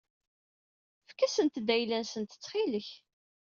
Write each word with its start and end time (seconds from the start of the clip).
Efk-asent-d 1.05 1.67
ayla-nsent 1.75 2.31
ttxil-k. 2.41 2.89